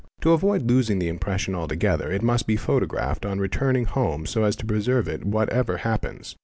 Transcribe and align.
'To 0.21 0.31
avoid 0.33 0.63
losing 0.67 0.97
the 0.97 1.07
impression 1.07 1.53
altogether 1.53 2.11
it 2.11 2.23
must 2.23 2.49
h 2.49 2.57
2 2.57 2.57
photographed 2.57 3.23
on 3.23 3.37
returning 3.37 3.85
home 3.85 4.25
so 4.25 4.43
as 4.43 4.55
to 4.55 4.65
preserve 4.65 5.07
it 5.07 5.23
whatever 5.25 5.77
happens. 5.77 6.35